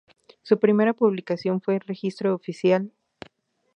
[0.41, 2.91] Su primera publicación fue el Registro Oficial No.